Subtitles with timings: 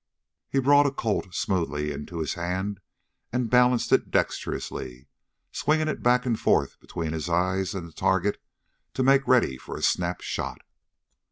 [0.49, 2.79] He brought a Colt smoothly into his hand
[3.31, 5.05] and balanced it dexterously,
[5.51, 8.41] swinging it back and forth between his eyes and the target
[8.95, 10.61] to make ready for a snap shot.